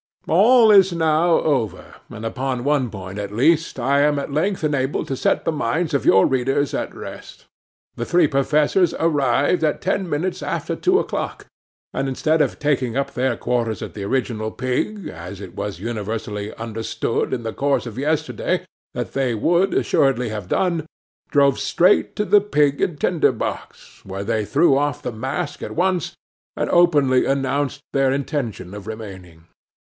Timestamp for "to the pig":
22.15-22.81